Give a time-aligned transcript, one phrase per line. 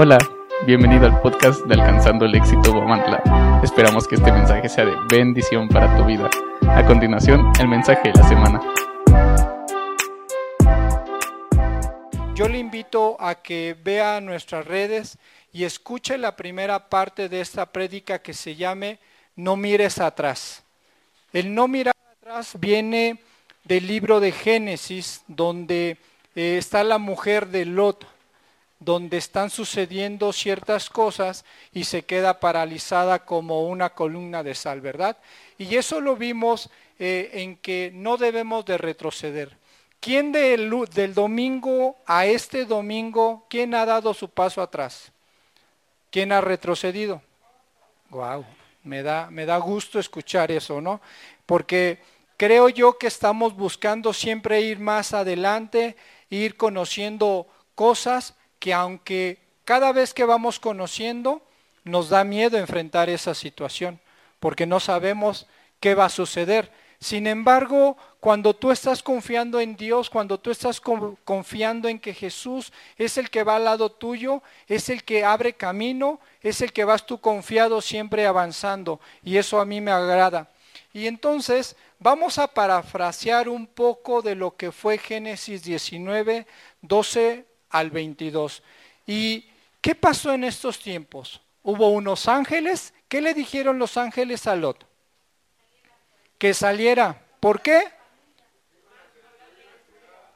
[0.00, 0.18] Hola,
[0.64, 3.60] bienvenido al podcast de Alcanzando el Éxito Guamantla.
[3.64, 6.30] Esperamos que este mensaje sea de bendición para tu vida.
[6.68, 8.60] A continuación, el mensaje de la semana.
[12.36, 15.18] Yo le invito a que vea nuestras redes
[15.52, 19.00] y escuche la primera parte de esta prédica que se llame
[19.34, 20.62] No mires atrás.
[21.32, 23.18] El no mirar atrás viene
[23.64, 25.96] del libro de Génesis, donde
[26.36, 28.06] eh, está la mujer de Lot,
[28.80, 35.16] donde están sucediendo ciertas cosas y se queda paralizada como una columna de sal, ¿verdad?
[35.58, 39.56] Y eso lo vimos eh, en que no debemos de retroceder.
[40.00, 45.10] ¿Quién del, del domingo a este domingo, quién ha dado su paso atrás?
[46.10, 47.20] ¿Quién ha retrocedido?
[48.10, 48.44] Wow,
[48.84, 51.00] me da, me da gusto escuchar eso, ¿no?
[51.46, 51.98] Porque
[52.36, 55.96] creo yo que estamos buscando siempre ir más adelante,
[56.30, 61.42] ir conociendo cosas que aunque cada vez que vamos conociendo,
[61.84, 64.00] nos da miedo enfrentar esa situación,
[64.40, 65.46] porque no sabemos
[65.80, 66.70] qué va a suceder.
[67.00, 72.72] Sin embargo, cuando tú estás confiando en Dios, cuando tú estás confiando en que Jesús
[72.96, 76.84] es el que va al lado tuyo, es el que abre camino, es el que
[76.84, 79.00] vas tú confiado siempre avanzando.
[79.22, 80.50] Y eso a mí me agrada.
[80.92, 86.46] Y entonces vamos a parafrasear un poco de lo que fue Génesis 19,
[86.82, 88.62] 12 al 22.
[89.06, 89.46] ¿Y
[89.80, 91.40] qué pasó en estos tiempos?
[91.62, 92.94] Hubo unos ángeles.
[93.08, 94.86] ¿Qué le dijeron los ángeles a Lot?
[96.38, 97.20] Que saliera.
[97.40, 97.82] ¿Por qué?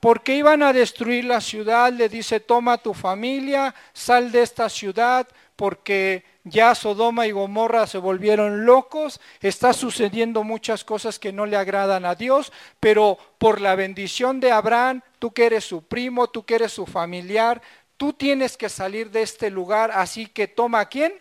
[0.01, 1.93] Porque iban a destruir la ciudad.
[1.93, 5.29] Le dice, toma tu familia, sal de esta ciudad,
[5.63, 11.57] porque ya Sodoma y Gomorra se volvieron locos, está sucediendo muchas cosas que no le
[11.57, 16.45] agradan a Dios, pero por la bendición de Abraham, tú que eres su primo, tú
[16.45, 17.63] que eres su familiar,
[17.97, 21.15] tú tienes que salir de este lugar, así que toma a quién?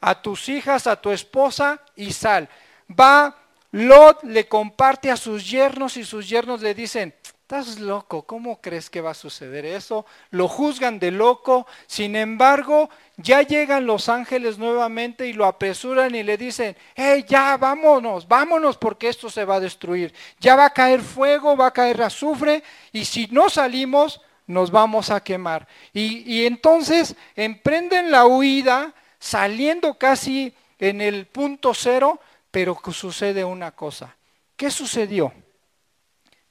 [0.00, 2.48] A tus hijas, a tu esposa y sal.
[2.88, 3.36] Va,
[3.72, 7.12] Lot le comparte a sus yernos y sus yernos le dicen,
[7.44, 10.06] Estás loco, ¿cómo crees que va a suceder eso?
[10.30, 12.88] Lo juzgan de loco, sin embargo,
[13.18, 18.78] ya llegan los ángeles nuevamente y lo apresuran y le dicen, hey, ya vámonos, vámonos
[18.78, 20.14] porque esto se va a destruir.
[20.40, 22.62] Ya va a caer fuego, va a caer azufre
[22.92, 25.68] y si no salimos, nos vamos a quemar.
[25.92, 32.18] Y, y entonces emprenden la huida, saliendo casi en el punto cero,
[32.50, 34.16] pero sucede una cosa.
[34.56, 35.43] ¿Qué sucedió?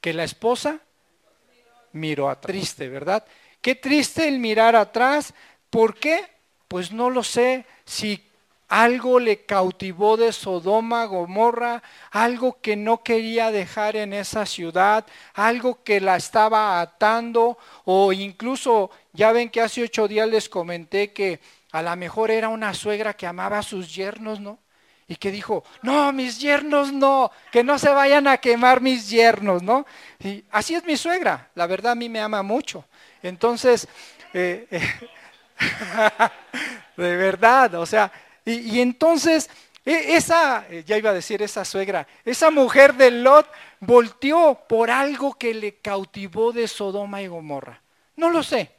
[0.03, 0.81] Que la esposa
[1.93, 3.25] miró a triste, ¿verdad?
[3.61, 5.33] Qué triste el mirar atrás.
[5.69, 6.25] ¿Por qué?
[6.67, 7.65] Pues no lo sé.
[7.85, 8.21] Si
[8.67, 11.81] algo le cautivó de Sodoma, Gomorra,
[12.11, 15.05] algo que no quería dejar en esa ciudad,
[15.35, 21.13] algo que la estaba atando, o incluso, ya ven que hace ocho días les comenté
[21.13, 21.39] que
[21.71, 24.59] a lo mejor era una suegra que amaba a sus yernos, ¿no?
[25.13, 29.61] Y que dijo, no, mis yernos no, que no se vayan a quemar mis yernos,
[29.61, 29.85] ¿no?
[30.19, 32.83] Y así es mi suegra, la verdad a mí me ama mucho.
[33.21, 33.87] Entonces,
[34.33, 34.81] eh, eh,
[36.97, 38.11] de verdad, o sea,
[38.43, 39.51] y, y entonces
[39.85, 43.47] e, esa, eh, ya iba a decir esa suegra, esa mujer de Lot
[43.81, 47.83] volteó por algo que le cautivó de Sodoma y Gomorra.
[48.15, 48.71] No lo sé.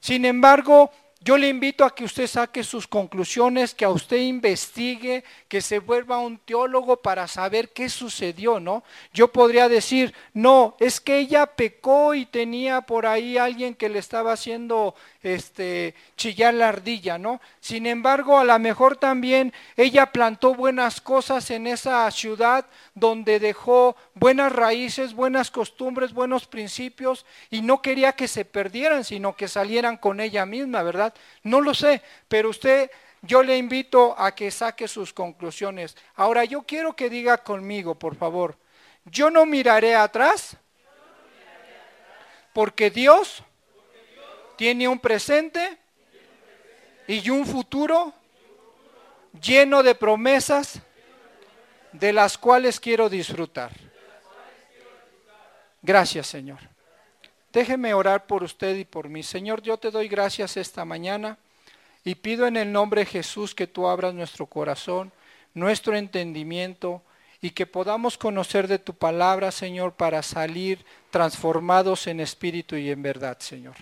[0.00, 0.92] Sin embargo,
[1.24, 5.78] yo le invito a que usted saque sus conclusiones, que a usted investigue, que se
[5.78, 8.82] vuelva un teólogo para saber qué sucedió, ¿no?
[9.12, 14.00] Yo podría decir, no, es que ella pecó y tenía por ahí alguien que le
[14.00, 17.40] estaba haciendo este, chillar la ardilla, ¿no?
[17.60, 23.96] Sin embargo, a lo mejor también ella plantó buenas cosas en esa ciudad donde dejó
[24.14, 29.96] buenas raíces, buenas costumbres, buenos principios y no quería que se perdieran, sino que salieran
[29.96, 31.14] con ella misma, ¿verdad?
[31.42, 32.90] No lo sé, pero usted
[33.22, 35.96] yo le invito a que saque sus conclusiones.
[36.16, 38.56] Ahora yo quiero que diga conmigo, por favor,
[39.04, 40.56] yo no miraré atrás
[42.52, 43.44] porque Dios
[44.56, 45.78] tiene un presente
[47.06, 48.12] y un futuro
[49.40, 50.80] lleno de promesas
[51.92, 53.70] de las cuales quiero disfrutar.
[55.82, 56.58] Gracias, Señor.
[57.52, 59.22] Déjeme orar por usted y por mí.
[59.22, 61.38] Señor, yo te doy gracias esta mañana
[62.04, 65.12] y pido en el nombre de Jesús que tú abras nuestro corazón,
[65.52, 67.02] nuestro entendimiento
[67.42, 73.02] y que podamos conocer de tu palabra, Señor, para salir transformados en espíritu y en
[73.02, 73.74] verdad, Señor.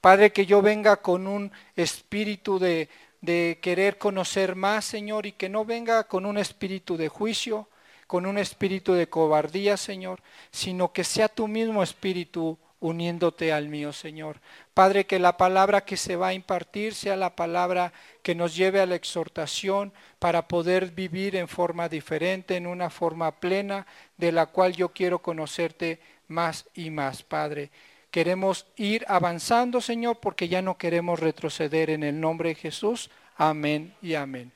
[0.00, 2.88] Padre, que yo venga con un espíritu de,
[3.20, 7.68] de querer conocer más, Señor, y que no venga con un espíritu de juicio,
[8.06, 10.20] con un espíritu de cobardía, Señor,
[10.50, 14.40] sino que sea tu mismo espíritu uniéndote al mío, Señor.
[14.72, 17.92] Padre, que la palabra que se va a impartir sea la palabra
[18.22, 23.38] que nos lleve a la exhortación para poder vivir en forma diferente, en una forma
[23.38, 23.86] plena,
[24.16, 27.70] de la cual yo quiero conocerte más y más, Padre.
[28.10, 33.10] Queremos ir avanzando, Señor, porque ya no queremos retroceder en el nombre de Jesús.
[33.36, 34.52] Amén y amén.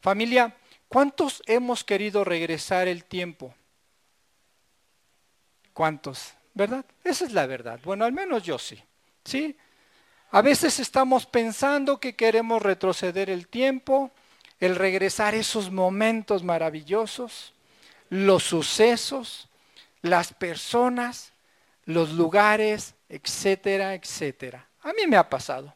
[0.00, 0.56] Familia,
[0.88, 3.54] ¿cuántos hemos querido regresar el tiempo?
[5.72, 6.34] ¿Cuántos?
[6.54, 6.84] ¿Verdad?
[7.04, 7.80] Esa es la verdad.
[7.84, 8.82] Bueno, al menos yo sí.
[9.24, 9.56] ¿Sí?
[10.30, 14.10] A veces estamos pensando que queremos retroceder el tiempo,
[14.60, 17.54] el regresar esos momentos maravillosos,
[18.10, 19.48] los sucesos,
[20.02, 21.32] las personas,
[21.88, 24.68] los lugares, etcétera, etcétera.
[24.82, 25.74] A mí me ha pasado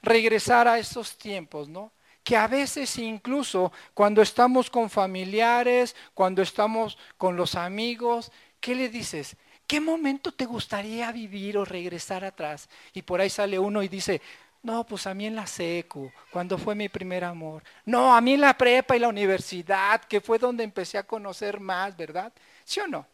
[0.00, 1.90] regresar a esos tiempos, ¿no?
[2.22, 8.30] Que a veces incluso cuando estamos con familiares, cuando estamos con los amigos,
[8.60, 9.36] ¿qué le dices?
[9.66, 12.68] ¿Qué momento te gustaría vivir o regresar atrás?
[12.92, 14.22] Y por ahí sale uno y dice,
[14.62, 17.64] no, pues a mí en la SECU, cuando fue mi primer amor.
[17.84, 21.58] No, a mí en la prepa y la universidad, que fue donde empecé a conocer
[21.58, 22.32] más, ¿verdad?
[22.64, 23.04] ¿Sí o no?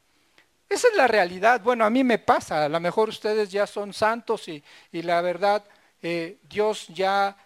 [0.74, 1.60] Esa es la realidad.
[1.62, 2.64] Bueno, a mí me pasa.
[2.64, 4.62] A lo mejor ustedes ya son santos y,
[4.92, 5.64] y la verdad,
[6.02, 7.36] eh, Dios ya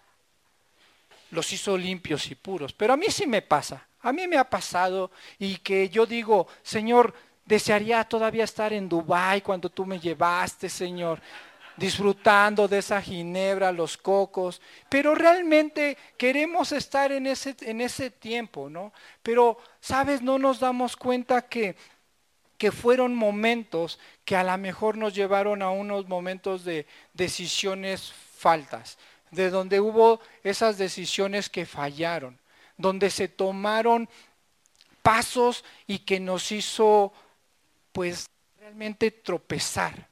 [1.31, 2.73] los hizo limpios y puros.
[2.73, 3.87] Pero a mí sí me pasa.
[4.01, 7.15] A mí me ha pasado y que yo digo, Señor,
[7.49, 11.19] Desearía todavía estar en Dubái cuando tú me llevaste, Señor,
[11.79, 14.61] disfrutando de esa ginebra, los cocos,
[14.91, 18.93] pero realmente queremos estar en ese, en ese tiempo, ¿no?
[19.23, 20.21] Pero, ¿sabes?
[20.21, 21.75] No nos damos cuenta que,
[22.59, 28.99] que fueron momentos que a lo mejor nos llevaron a unos momentos de decisiones faltas,
[29.31, 32.39] de donde hubo esas decisiones que fallaron,
[32.77, 34.09] donde se tomaron
[35.03, 37.13] pasos y que nos hizo
[37.93, 38.29] pues
[38.59, 40.09] realmente tropezar,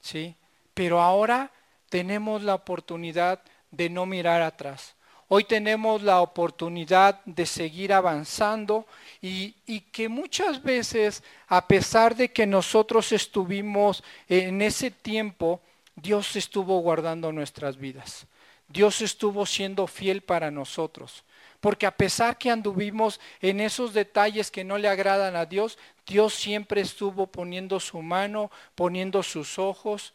[0.00, 0.34] ¿sí?
[0.72, 1.52] Pero ahora
[1.90, 4.94] tenemos la oportunidad de no mirar atrás.
[5.28, 8.86] Hoy tenemos la oportunidad de seguir avanzando
[9.22, 9.52] y,
[9.92, 15.60] que muchas veces, a pesar de que nosotros estuvimos en ese tiempo,
[15.96, 18.26] Dios estuvo guardando nuestras vidas.
[18.68, 21.24] Dios estuvo siendo fiel para nosotros.
[21.60, 26.34] Porque a pesar que anduvimos en esos detalles que no le agradan a Dios, Dios
[26.34, 30.12] siempre estuvo poniendo su mano, poniendo sus ojos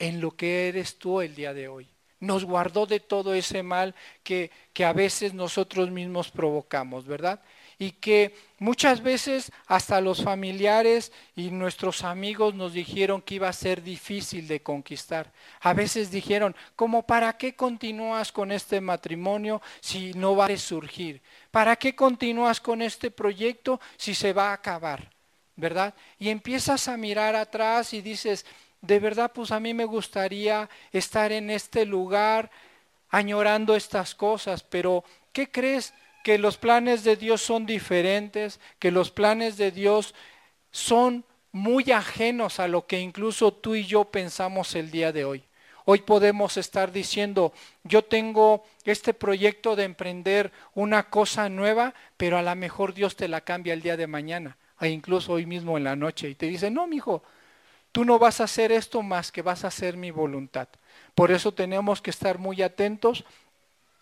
[0.00, 1.91] en lo que eres tú el día de hoy.
[2.22, 7.42] Nos guardó de todo ese mal que, que a veces nosotros mismos provocamos, ¿verdad?
[7.82, 13.52] y que muchas veces hasta los familiares y nuestros amigos nos dijeron que iba a
[13.52, 15.32] ser difícil de conquistar.
[15.60, 21.20] A veces dijeron, ¿cómo para qué continúas con este matrimonio si no va a surgir?
[21.50, 25.10] ¿Para qué continúas con este proyecto si se va a acabar?
[25.56, 25.92] ¿Verdad?
[26.20, 28.46] Y empiezas a mirar atrás y dices,
[28.82, 32.50] de verdad, pues a mí me gustaría estar en este lugar
[33.08, 35.94] añorando estas cosas, pero ¿qué crees?
[36.22, 40.14] que los planes de Dios son diferentes, que los planes de Dios
[40.70, 45.44] son muy ajenos a lo que incluso tú y yo pensamos el día de hoy.
[45.84, 47.52] Hoy podemos estar diciendo,
[47.82, 53.26] yo tengo este proyecto de emprender una cosa nueva, pero a lo mejor Dios te
[53.26, 56.46] la cambia el día de mañana, e incluso hoy mismo en la noche, y te
[56.46, 57.24] dice, no, mi hijo,
[57.92, 60.68] tú no vas a hacer esto más que vas a hacer mi voluntad.
[61.14, 63.24] Por eso tenemos que estar muy atentos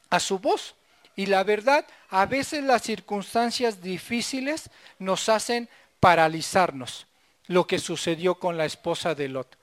[0.08, 0.74] a su voz,
[1.16, 5.68] y la verdad, a veces las circunstancias difíciles nos hacen
[5.98, 7.06] paralizarnos.
[7.46, 9.58] Lo que sucedió con la esposa de Lot.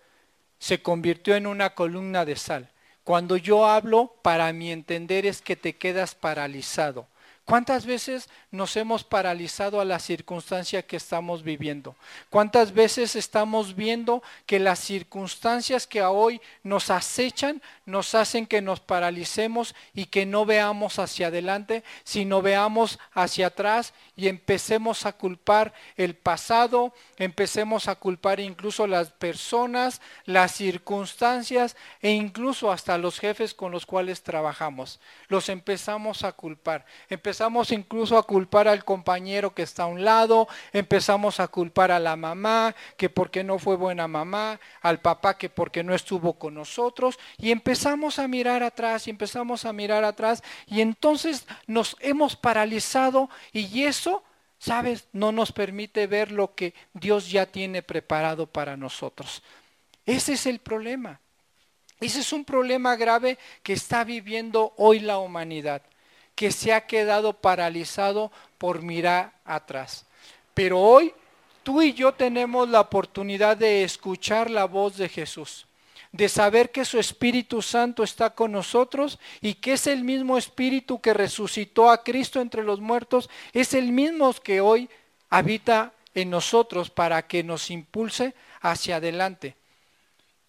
[0.59, 2.69] Se convirtió en una columna de sal.
[3.03, 7.07] Cuando yo hablo, para mi entender es que te quedas paralizado.
[7.47, 11.95] ¿Cuántas veces nos hemos paralizado a la circunstancia que estamos viviendo?
[12.29, 18.81] ¿Cuántas veces estamos viendo que las circunstancias que hoy nos acechan nos hacen que nos
[18.81, 25.73] paralicemos y que no veamos hacia adelante, sino veamos hacia atrás y empecemos a culpar
[25.95, 33.53] el pasado, empecemos a culpar incluso las personas, las circunstancias e incluso hasta los jefes
[33.53, 34.99] con los cuales trabajamos?
[35.29, 36.85] Los empezamos a culpar.
[37.71, 42.15] Incluso a culpar al compañero que está a un lado, empezamos a culpar a la
[42.15, 47.19] mamá que porque no fue buena mamá, al papá que porque no estuvo con nosotros
[47.37, 53.29] y empezamos a mirar atrás y empezamos a mirar atrás y entonces nos hemos paralizado
[53.51, 54.23] y eso,
[54.59, 59.43] sabes, no nos permite ver lo que Dios ya tiene preparado para nosotros.
[60.05, 61.19] Ese es el problema.
[61.99, 65.81] Ese es un problema grave que está viviendo hoy la humanidad
[66.37, 70.05] que se ha quedado paralizado por mirar atrás.
[70.53, 71.11] Pero hoy
[71.63, 75.65] tú y yo tenemos la oportunidad de escuchar la voz de Jesús,
[76.11, 81.01] de saber que su Espíritu Santo está con nosotros y que es el mismo Espíritu
[81.01, 84.91] que resucitó a Cristo entre los muertos, es el mismo que hoy
[85.31, 89.55] habita en nosotros para que nos impulse hacia adelante.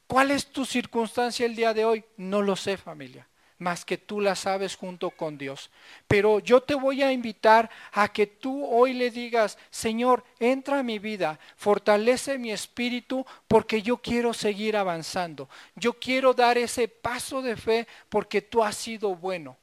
[0.06, 2.04] ¿Cuál es tu circunstancia el día de hoy?
[2.18, 3.27] No lo sé familia
[3.58, 5.70] más que tú la sabes junto con Dios.
[6.06, 10.82] Pero yo te voy a invitar a que tú hoy le digas, Señor, entra a
[10.82, 15.48] mi vida, fortalece mi espíritu porque yo quiero seguir avanzando.
[15.74, 19.56] Yo quiero dar ese paso de fe porque tú has sido bueno.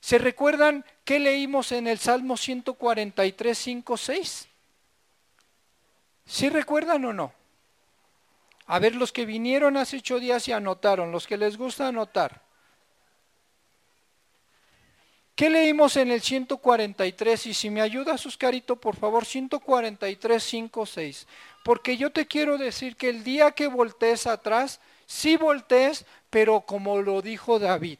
[0.00, 4.48] ¿Se recuerdan qué leímos en el Salmo 143, 5, 6?
[6.26, 7.32] ¿Sí recuerdan o no?
[8.66, 12.45] A ver, los que vinieron hace ocho días y anotaron, los que les gusta anotar.
[15.36, 17.46] ¿Qué leímos en el 143?
[17.46, 21.26] Y si me ayuda, Suscarito, por favor, 143, 5, 6.
[21.62, 27.02] Porque yo te quiero decir que el día que voltees atrás, sí voltees, pero como
[27.02, 27.98] lo dijo David.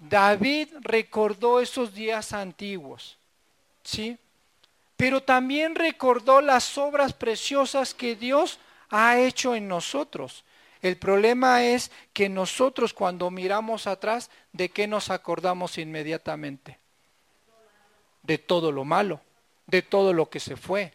[0.00, 3.16] David recordó esos días antiguos,
[3.84, 4.18] ¿sí?
[4.96, 10.42] Pero también recordó las obras preciosas que Dios ha hecho en nosotros.
[10.82, 16.78] El problema es que nosotros cuando miramos atrás, ¿de qué nos acordamos inmediatamente?
[18.22, 19.20] De todo lo malo,
[19.66, 20.92] de todo lo que se fue,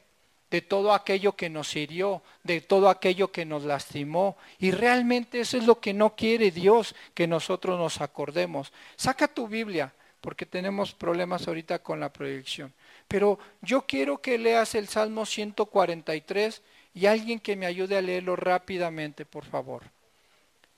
[0.50, 4.38] de todo aquello que nos hirió, de todo aquello que nos lastimó.
[4.60, 8.72] Y realmente eso es lo que no quiere Dios, que nosotros nos acordemos.
[8.96, 12.74] Saca tu Biblia, porque tenemos problemas ahorita con la proyección.
[13.08, 16.62] Pero yo quiero que leas el Salmo 143
[16.96, 19.84] y alguien que me ayude a leerlo rápidamente, por favor.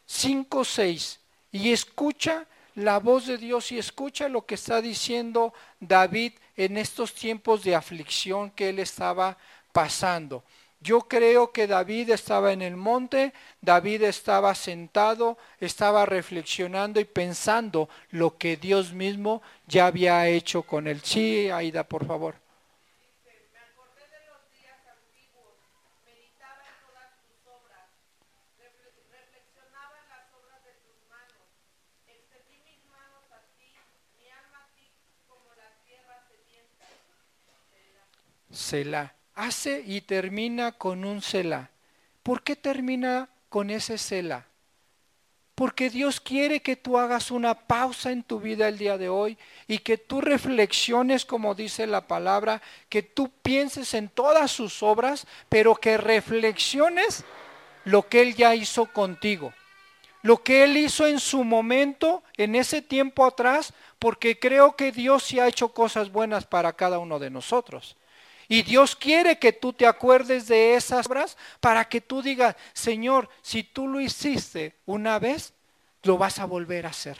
[0.08, 1.20] 5, 6.
[1.52, 7.14] Y escucha la voz de Dios y escucha lo que está diciendo David en estos
[7.14, 9.38] tiempos de aflicción que él estaba
[9.72, 10.44] pasando.
[10.80, 17.90] Yo creo que David estaba en el monte, David estaba sentado, estaba reflexionando y pensando
[18.10, 21.02] lo que Dios mismo ya había hecho con él.
[21.04, 22.47] Sí, Aida, por favor.
[38.58, 39.14] Selah.
[39.36, 41.70] Hace y termina con un Selah.
[42.24, 44.46] ¿Por qué termina con ese Selah?
[45.54, 49.38] Porque Dios quiere que tú hagas una pausa en tu vida el día de hoy
[49.68, 55.26] y que tú reflexiones, como dice la palabra, que tú pienses en todas sus obras,
[55.50, 57.26] pero que reflexiones
[57.86, 59.54] lo que Él ya hizo contigo.
[60.22, 65.24] Lo que Él hizo en su momento, en ese tiempo atrás, porque creo que Dios
[65.24, 67.96] sí ha hecho cosas buenas para cada uno de nosotros.
[68.48, 73.30] Y Dios quiere que tú te acuerdes de esas obras para que tú digas, Señor,
[73.42, 75.54] si tú lo hiciste una vez,
[76.04, 77.18] lo vas a volver a hacer.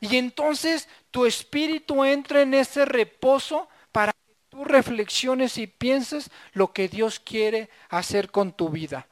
[0.00, 6.72] Y entonces tu espíritu entra en ese reposo para que tú reflexiones y pienses lo
[6.72, 9.06] que Dios quiere hacer con tu vida.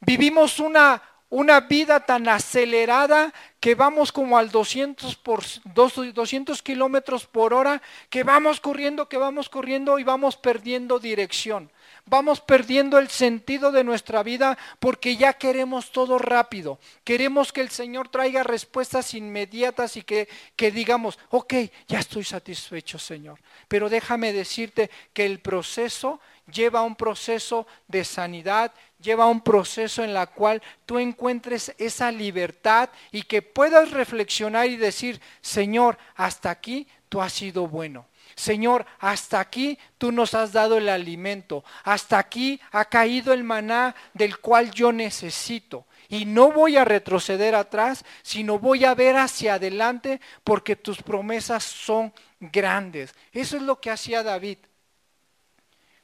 [0.00, 7.52] Vivimos una, una vida tan acelerada que vamos como al 200, por, 200 kilómetros por
[7.52, 11.70] hora, que vamos corriendo, que vamos corriendo y vamos perdiendo dirección.
[12.06, 16.78] Vamos perdiendo el sentido de nuestra vida porque ya queremos todo rápido.
[17.04, 21.54] Queremos que el Señor traiga respuestas inmediatas y que, que digamos, ok,
[21.86, 23.38] ya estoy satisfecho, Señor.
[23.68, 26.20] Pero déjame decirte que el proceso
[26.50, 32.90] lleva un proceso de sanidad, lleva un proceso en la cual tú encuentres esa libertad
[33.12, 38.06] y que puedas reflexionar y decir, Señor, hasta aquí tú has sido bueno.
[38.34, 43.96] Señor, hasta aquí tú nos has dado el alimento, hasta aquí ha caído el maná
[44.14, 45.86] del cual yo necesito.
[46.08, 51.64] Y no voy a retroceder atrás, sino voy a ver hacia adelante porque tus promesas
[51.64, 53.14] son grandes.
[53.32, 54.58] Eso es lo que hacía David.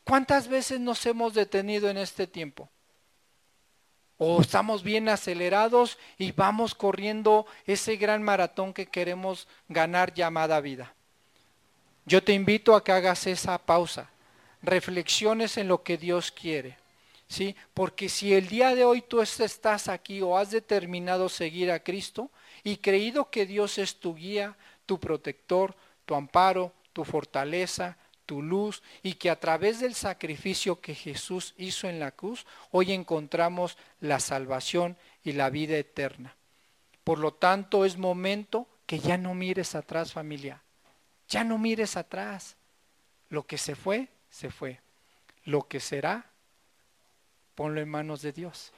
[0.02, 2.68] ¿Cuántas veces nos hemos detenido en este tiempo?
[4.26, 10.94] O estamos bien acelerados y vamos corriendo ese gran maratón que queremos ganar llamada vida.
[12.06, 14.08] Yo te invito a que hagas esa pausa,
[14.62, 16.78] reflexiones en lo que Dios quiere.
[17.28, 17.54] ¿Sí?
[17.74, 22.30] Porque si el día de hoy tú estás aquí o has determinado seguir a Cristo
[22.62, 25.74] y creído que Dios es tu guía, tu protector,
[26.06, 31.88] tu amparo, tu fortaleza, tu luz y que a través del sacrificio que Jesús hizo
[31.88, 36.34] en la cruz, hoy encontramos la salvación y la vida eterna.
[37.04, 40.62] Por lo tanto, es momento que ya no mires atrás familia,
[41.28, 42.56] ya no mires atrás.
[43.28, 44.80] Lo que se fue, se fue.
[45.44, 46.30] lo que será,
[47.54, 48.72] ponlo en manos de Dios.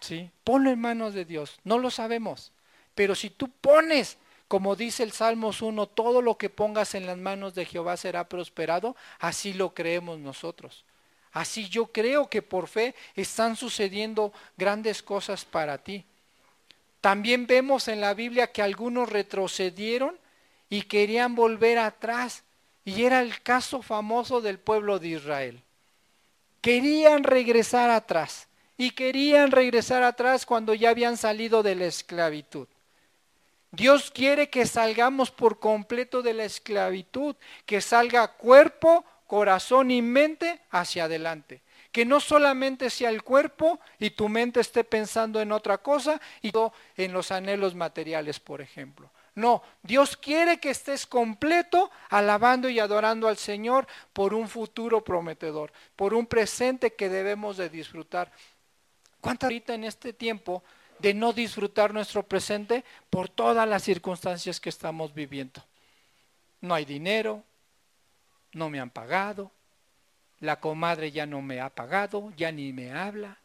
[0.00, 0.30] ¿Sí?
[0.44, 1.58] Ponlo en manos de Dios.
[1.64, 2.52] No lo sabemos.
[2.94, 7.18] Pero si tú pones, como dice el Salmos 1, todo lo que pongas en las
[7.18, 10.84] manos de Jehová será prosperado, así lo creemos nosotros.
[11.32, 16.04] Así yo creo que por fe están sucediendo grandes cosas para ti.
[17.00, 20.16] También vemos en la Biblia que algunos retrocedieron
[20.70, 22.44] y querían volver atrás.
[22.84, 25.60] Y era el caso famoso del pueblo de Israel.
[26.60, 28.46] Querían regresar atrás.
[28.76, 32.68] Y querían regresar atrás cuando ya habían salido de la esclavitud.
[33.76, 40.60] Dios quiere que salgamos por completo de la esclavitud, que salga cuerpo, corazón y mente
[40.70, 41.62] hacia adelante.
[41.90, 46.52] Que no solamente sea el cuerpo y tu mente esté pensando en otra cosa y
[46.96, 49.10] en los anhelos materiales, por ejemplo.
[49.36, 55.72] No, Dios quiere que estés completo alabando y adorando al Señor por un futuro prometedor,
[55.96, 58.30] por un presente que debemos de disfrutar.
[59.20, 60.62] ¿Cuánta ahorita en este tiempo
[61.04, 65.62] de no disfrutar nuestro presente por todas las circunstancias que estamos viviendo.
[66.62, 67.44] No hay dinero,
[68.54, 69.50] no me han pagado,
[70.40, 73.36] la comadre ya no me ha pagado, ya ni me habla,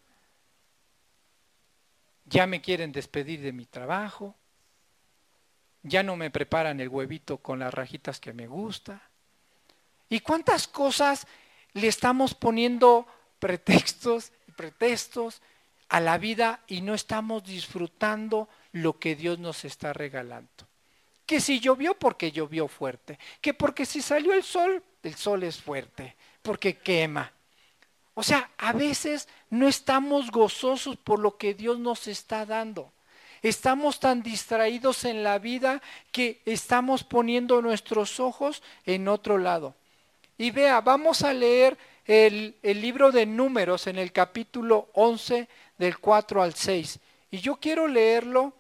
[2.28, 4.36] ya me quieren despedir de mi trabajo,
[5.84, 9.02] ya no me preparan el huevito con las rajitas que me gusta.
[10.08, 11.28] ¿Y cuántas cosas
[11.74, 13.06] le estamos poniendo
[13.38, 15.42] pretextos y pretextos
[15.90, 20.50] a la vida y no estamos disfrutando lo que Dios nos está regalando.
[21.26, 25.60] Que si llovió porque llovió fuerte, que porque si salió el sol, el sol es
[25.60, 27.32] fuerte, porque quema.
[28.14, 32.92] O sea, a veces no estamos gozosos por lo que Dios nos está dando.
[33.42, 35.82] Estamos tan distraídos en la vida
[36.12, 39.76] que estamos poniendo nuestros ojos en otro lado.
[40.38, 45.48] Y vea, vamos a leer el, el libro de números en el capítulo 11
[45.80, 47.00] del 4 al 6.
[47.32, 48.54] Y yo quiero leerlo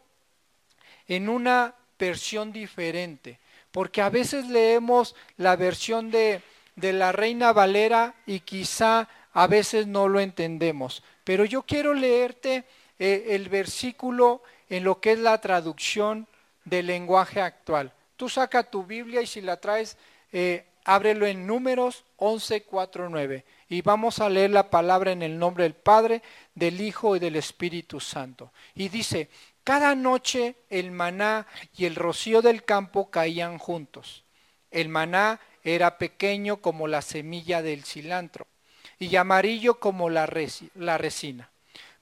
[1.07, 3.39] en una versión diferente,
[3.72, 6.41] porque a veces leemos la versión de,
[6.75, 11.03] de la Reina Valera y quizá a veces no lo entendemos.
[11.24, 12.63] Pero yo quiero leerte
[12.98, 16.27] eh, el versículo en lo que es la traducción
[16.63, 17.91] del lenguaje actual.
[18.15, 19.98] Tú saca tu Biblia y si la traes,
[20.31, 25.38] eh, ábrelo en números 11, 4, 9 y vamos a leer la palabra en el
[25.38, 26.24] nombre del Padre,
[26.55, 28.51] del Hijo y del Espíritu Santo.
[28.74, 29.29] Y dice,
[29.64, 31.46] cada noche el maná
[31.77, 34.24] y el rocío del campo caían juntos.
[34.72, 38.48] El maná era pequeño como la semilla del cilantro
[38.98, 41.50] y amarillo como la, resina.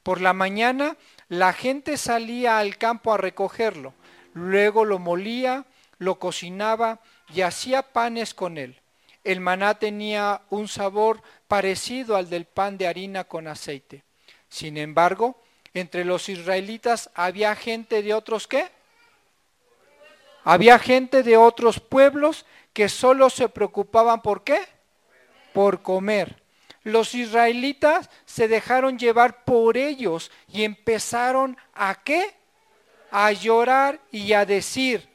[0.03, 3.93] Por la mañana la gente salía al campo a recogerlo,
[4.33, 5.65] luego lo molía,
[5.99, 7.01] lo cocinaba
[7.33, 8.79] y hacía panes con él.
[9.23, 14.03] El maná tenía un sabor parecido al del pan de harina con aceite.
[14.49, 15.41] Sin embargo,
[15.73, 18.69] entre los israelitas había gente de otros qué?
[20.43, 24.61] Había gente de otros pueblos que solo se preocupaban por qué?
[25.53, 26.41] Por comer.
[26.83, 32.33] Los israelitas se dejaron llevar por ellos y empezaron a qué?
[33.11, 35.09] A llorar y a decir,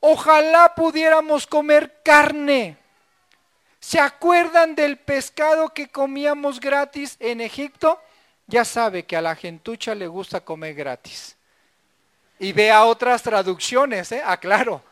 [0.00, 2.76] ojalá pudiéramos comer carne
[3.80, 8.00] ¿Se acuerdan del pescado que comíamos gratis en Egipto?
[8.46, 11.36] Ya sabe que a la gentucha le gusta comer gratis.
[12.38, 14.22] Y vea otras traducciones, ¿eh?
[14.24, 14.82] Aclaro.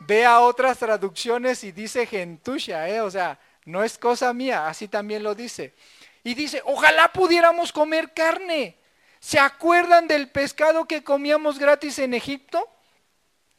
[0.00, 3.00] Vea otras traducciones y dice gentucha, ¿eh?
[3.00, 5.74] O sea, no es cosa mía, así también lo dice.
[6.22, 8.76] Y dice, ojalá pudiéramos comer carne.
[9.20, 12.68] ¿Se acuerdan del pescado que comíamos gratis en Egipto?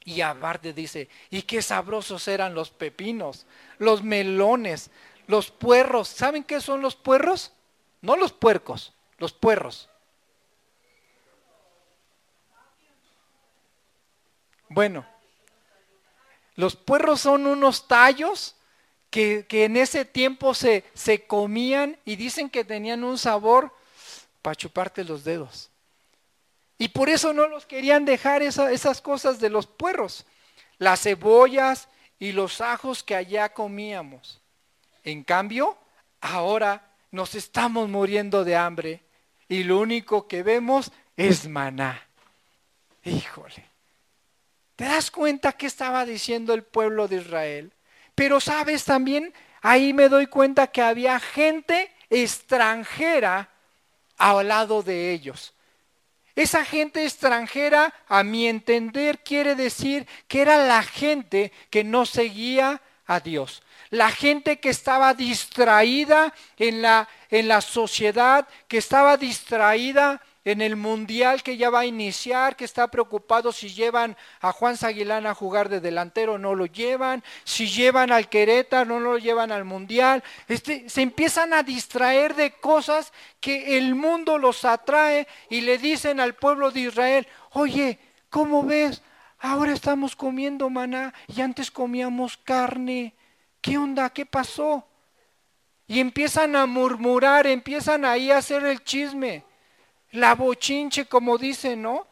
[0.04, 4.92] Y aparte dice, y qué sabrosos eran los pepinos, los melones,
[5.28, 6.08] los puerros.
[6.08, 7.52] ¿Saben qué son los puerros?
[8.02, 9.90] No los puercos, los puerros.
[14.70, 15.06] Bueno,
[16.56, 18.56] los puerros son unos tallos
[19.10, 23.72] que, que en ese tiempo se, se, comían y dicen que tenían un sabor
[24.42, 25.70] para chuparte los dedos.
[26.78, 30.26] Y por eso no los querían dejar esas cosas de los puerros,
[30.78, 31.88] las cebollas
[32.19, 34.41] y los ajos que allá comíamos.
[35.04, 35.78] En cambio,
[36.21, 39.04] ahora nos estamos muriendo de hambre
[39.47, 42.08] y lo único que vemos es maná.
[43.04, 43.65] Híjole.
[44.75, 47.71] ¿Te das cuenta qué estaba diciendo el pueblo de Israel?
[48.13, 53.49] Pero sabes también, ahí me doy cuenta que había gente extranjera
[54.17, 55.55] al lado de ellos.
[56.36, 62.82] Esa gente extranjera, a mi entender, quiere decir que era la gente que no seguía
[63.06, 63.63] a Dios.
[63.89, 70.75] La gente que estaba distraída en la, en la sociedad, que estaba distraída en el
[70.75, 75.34] mundial que ya va a iniciar, que está preocupado si llevan a Juan Zaguilán a
[75.34, 80.23] jugar de delantero, no lo llevan, si llevan al Querétaro, no lo llevan al mundial.
[80.47, 86.19] Este, se empiezan a distraer de cosas que el mundo los atrae y le dicen
[86.19, 87.97] al pueblo de Israel, oye,
[88.29, 89.01] ¿cómo ves?
[89.39, 93.15] Ahora estamos comiendo maná y antes comíamos carne.
[93.62, 94.12] ¿Qué onda?
[94.12, 94.88] ¿Qué pasó?
[95.88, 99.43] Y empiezan a murmurar, empiezan ahí a hacer el chisme
[100.15, 102.08] la bochinche, como dicen, ¿no?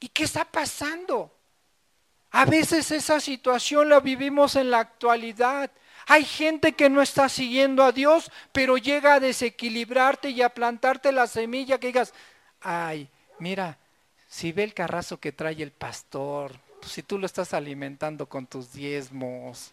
[0.00, 1.32] ¿Y qué está pasando?
[2.30, 5.70] A veces esa situación la vivimos en la actualidad.
[6.06, 11.12] Hay gente que no está siguiendo a Dios, pero llega a desequilibrarte y a plantarte
[11.12, 12.12] la semilla que digas,
[12.60, 13.78] ay, mira,
[14.28, 18.46] si ve el carrazo que trae el pastor, pues si tú lo estás alimentando con
[18.46, 19.72] tus diezmos.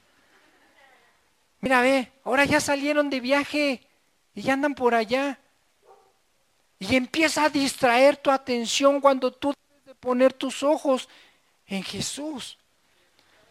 [1.62, 3.82] Mira, ve, ahora ya salieron de viaje
[4.36, 5.39] y ya andan por allá.
[6.82, 11.08] Y empieza a distraer tu atención cuando tú debes de poner tus ojos
[11.67, 12.58] en Jesús.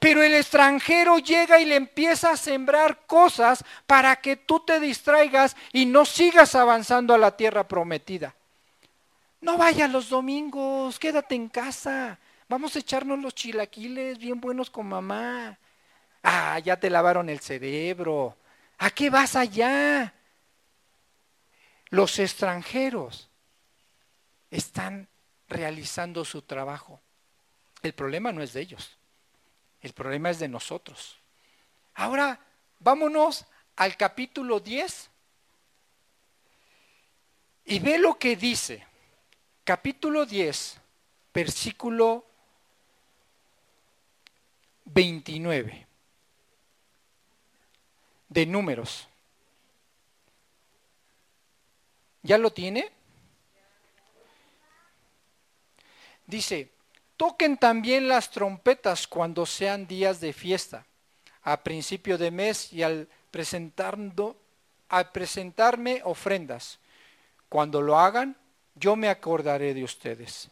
[0.01, 5.57] Pero el extranjero llega y le empieza a sembrar cosas para que tú te distraigas
[5.73, 8.35] y no sigas avanzando a la tierra prometida.
[9.41, 12.19] No vayas los domingos, quédate en casa.
[12.49, 15.57] Vamos a echarnos los chilaquiles bien buenos con mamá.
[16.25, 18.37] Ah, ya te lavaron el cerebro.
[18.79, 20.13] ¿A qué vas allá?
[21.91, 23.29] Los extranjeros
[24.51, 25.09] están
[25.49, 27.01] realizando su trabajo.
[27.83, 28.97] El problema no es de ellos,
[29.81, 31.19] el problema es de nosotros.
[31.95, 32.39] Ahora,
[32.79, 33.45] vámonos
[33.77, 35.11] al capítulo 10
[37.67, 38.87] y ve lo que dice.
[39.65, 40.81] Capítulo 10,
[41.33, 42.25] versículo
[44.85, 45.87] 29
[48.29, 49.09] de números.
[52.23, 52.91] ¿Ya lo tiene?
[56.27, 56.71] Dice,
[57.17, 60.87] toquen también las trompetas cuando sean días de fiesta,
[61.43, 64.37] a principio de mes y al, presentando,
[64.89, 66.79] al presentarme ofrendas.
[67.49, 68.37] Cuando lo hagan,
[68.75, 70.51] yo me acordaré de ustedes.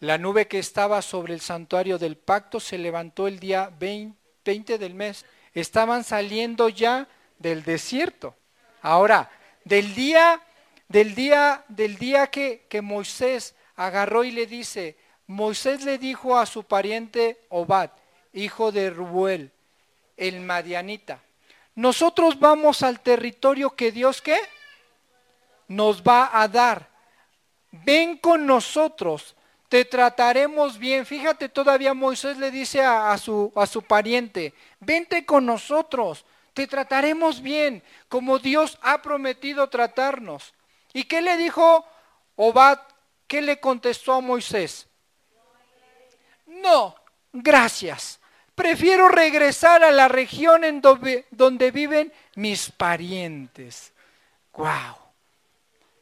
[0.00, 4.94] La nube que estaba sobre el santuario del pacto se levantó el día 20 del
[4.94, 5.26] mes.
[5.52, 7.08] Estaban saliendo ya
[7.38, 8.34] del desierto.
[8.80, 9.30] Ahora,
[9.64, 10.40] del día,
[10.90, 14.96] del día, del día que, que Moisés agarró y le dice,
[15.28, 17.90] Moisés le dijo a su pariente Obad,
[18.32, 19.52] hijo de Ruel,
[20.16, 21.22] el Madianita,
[21.76, 24.36] nosotros vamos al territorio que Dios qué?
[25.68, 26.90] Nos va a dar.
[27.70, 29.36] Ven con nosotros,
[29.68, 31.06] te trataremos bien.
[31.06, 37.40] Fíjate, todavía Moisés le dice a, su, a su pariente, vente con nosotros, te trataremos
[37.40, 40.52] bien, como Dios ha prometido tratarnos.
[40.92, 41.84] ¿Y qué le dijo
[42.36, 42.78] Obad
[43.30, 44.88] ¿Qué le contestó a Moisés?
[46.46, 46.96] No,
[47.32, 48.18] gracias.
[48.56, 53.92] Prefiero regresar a la región en donde, viven mis parientes.
[54.54, 54.96] Wow.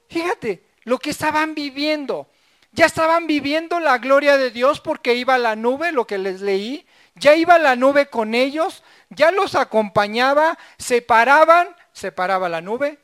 [0.08, 2.28] Fíjate lo que estaban viviendo.
[2.72, 6.86] Ya estaban viviendo la gloria de Dios porque iba la nube, lo que les leí.
[7.14, 12.98] Ya iba la nube con ellos, ya los acompañaba, se paraban, se paraba la nube,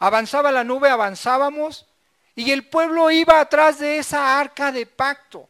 [0.00, 1.86] avanzaba la nube, avanzábamos,
[2.34, 5.48] y el pueblo iba atrás de esa arca de pacto.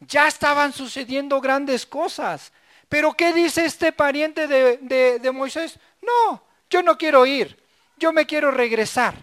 [0.00, 2.52] Ya estaban sucediendo grandes cosas.
[2.88, 5.78] Pero ¿qué dice este pariente de, de, Moisés?
[6.00, 7.62] No, yo no quiero ir,
[7.96, 9.14] yo me quiero regresar.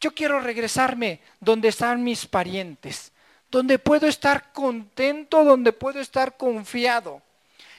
[0.00, 3.12] Yo quiero regresarme donde están mis parientes,
[3.50, 7.22] donde puedo estar contento, donde puedo estar confiado.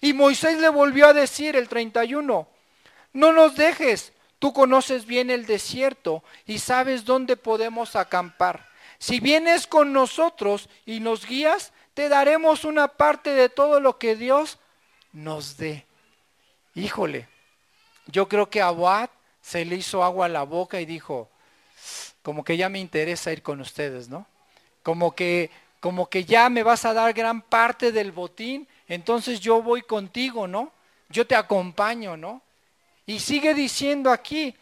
[0.01, 2.47] Y Moisés le volvió a decir el 31,
[3.13, 8.67] no nos dejes, Tú conoces bien el desierto y sabes dónde podemos acampar.
[8.99, 14.15] Si vienes con nosotros y nos guías, te daremos una parte de todo lo que
[14.15, 14.59] Dios
[15.11, 15.85] nos dé.
[16.75, 17.27] Híjole,
[18.05, 19.09] yo creo que a
[19.41, 21.29] se le hizo agua a la boca y dijo,
[22.21, 24.27] como que ya me interesa ir con ustedes, ¿no?
[24.83, 29.61] Como que, como que ya me vas a dar gran parte del botín, entonces yo
[29.61, 30.71] voy contigo, ¿no?
[31.09, 32.41] Yo te acompaño, ¿no?
[33.07, 34.53] Y sigue diciendo aquí,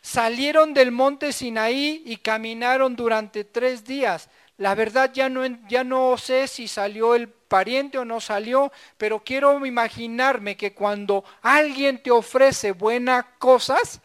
[0.00, 4.28] salieron del monte Sinaí y caminaron durante tres días.
[4.56, 9.22] La verdad ya no, ya no sé si salió el pariente o no salió, pero
[9.22, 14.00] quiero imaginarme que cuando alguien te ofrece buenas cosas,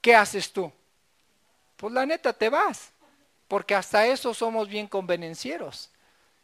[0.00, 0.72] ¿qué haces tú?
[1.76, 2.92] Pues la neta te vas,
[3.48, 5.90] porque hasta eso somos bien convenencieros.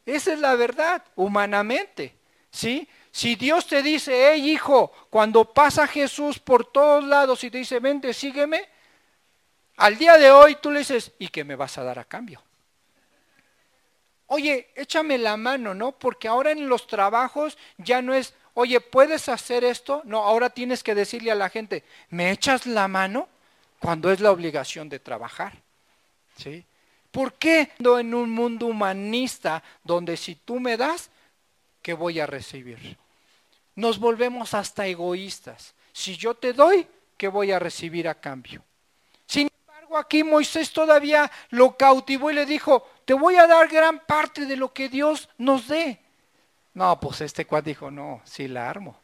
[0.07, 2.15] Esa es la verdad, humanamente,
[2.51, 2.89] ¿sí?
[3.15, 7.79] Si Dios te dice, hey hijo, cuando pasa Jesús por todos lados y te dice,
[7.79, 8.69] vente, sígueme,
[9.77, 12.43] al día de hoy tú le dices, ¿y qué me vas a dar a cambio?
[14.27, 15.93] Oye, échame la mano, ¿no?
[15.93, 20.03] Porque ahora en los trabajos ya no es, oye, ¿puedes hacer esto?
[20.05, 23.29] No, ahora tienes que decirle a la gente, ¿me echas la mano?
[23.79, 25.53] Cuando es la obligación de trabajar.
[26.37, 26.65] ¿Sí?
[27.13, 31.11] ¿Por qué en un mundo humanista donde si tú me das,
[31.81, 33.04] ¿qué voy a recibir?
[33.75, 35.75] Nos volvemos hasta egoístas.
[35.93, 38.63] Si yo te doy, ¿qué voy a recibir a cambio?
[39.27, 44.01] Sin embargo, aquí Moisés todavía lo cautivó y le dijo, te voy a dar gran
[44.01, 46.01] parte de lo que Dios nos dé.
[46.75, 49.01] No, pues este cual dijo, no, sí la armo.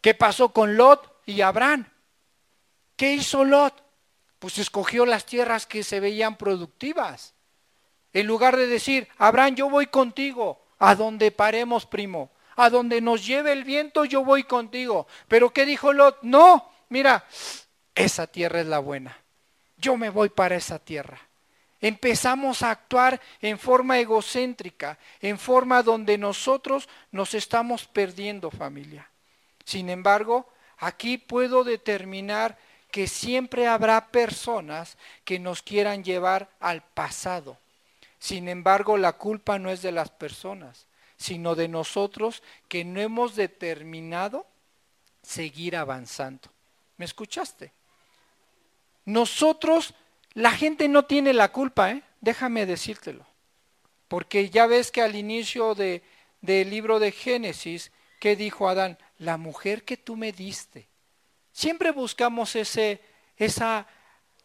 [0.00, 1.86] ¿Qué pasó con Lot y Abraham?
[2.96, 3.82] ¿Qué hizo Lot?
[4.40, 7.34] Pues escogió las tierras que se veían productivas.
[8.12, 12.30] En lugar de decir, Abraham, yo voy contigo, a donde paremos, primo.
[12.62, 15.08] A donde nos lleve el viento yo voy contigo.
[15.26, 16.18] Pero ¿qué dijo Lot?
[16.22, 17.24] No, mira,
[17.92, 19.18] esa tierra es la buena.
[19.78, 21.18] Yo me voy para esa tierra.
[21.80, 29.10] Empezamos a actuar en forma egocéntrica, en forma donde nosotros nos estamos perdiendo familia.
[29.64, 30.48] Sin embargo,
[30.78, 32.56] aquí puedo determinar
[32.92, 37.58] que siempre habrá personas que nos quieran llevar al pasado.
[38.20, 40.86] Sin embargo, la culpa no es de las personas,
[41.22, 44.44] sino de nosotros que no hemos determinado
[45.22, 46.50] seguir avanzando.
[46.96, 47.72] ¿Me escuchaste?
[49.04, 49.94] Nosotros,
[50.34, 52.02] la gente no tiene la culpa, ¿eh?
[52.20, 53.24] déjame decírtelo.
[54.08, 56.02] Porque ya ves que al inicio de,
[56.40, 58.98] del libro de Génesis, ¿qué dijo Adán?
[59.18, 60.88] La mujer que tú me diste.
[61.52, 63.00] Siempre buscamos ese,
[63.36, 63.86] esa,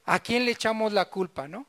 [0.05, 1.65] ¿a quién le echamos la culpa, no?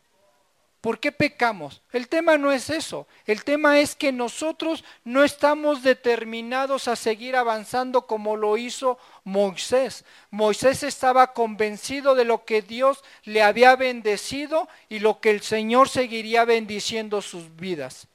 [0.88, 1.82] ¿Por qué pecamos?
[1.92, 3.06] El tema no es eso.
[3.26, 10.06] El tema es que nosotros no estamos determinados a seguir avanzando como lo hizo Moisés.
[10.30, 15.90] Moisés estaba convencido de lo que Dios le había bendecido y lo que el Señor
[15.90, 18.08] seguiría bendiciendo sus vidas.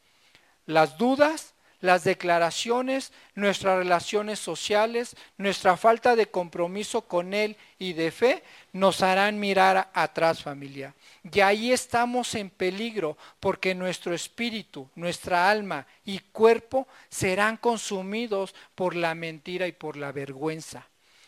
[0.66, 1.53] Las dudas,
[1.84, 8.42] las declaraciones, nuestras relaciones sociales, nuestra falta de compromiso con Él y de fe
[8.72, 10.96] nos harán mirar atrás familia.
[11.30, 18.96] Y ahí estamos en peligro porque nuestro espíritu, nuestra alma y cuerpo serán consumidos por
[18.96, 20.88] la mentira y por la vergüenza.